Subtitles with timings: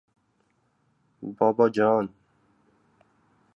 [1.41, 2.09] —Bobojon!